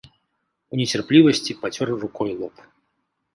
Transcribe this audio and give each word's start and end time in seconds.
У 0.75 0.79
нецярплівасці 0.79 1.57
пацёр 1.67 1.93
рукой 2.05 2.31
лоб. 2.41 2.55